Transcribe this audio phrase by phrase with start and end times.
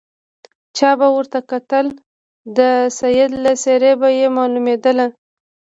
[0.77, 1.85] چا به ورته وکتل
[2.57, 2.59] د
[2.99, 5.07] سید له څېرې به یې معلومېدله.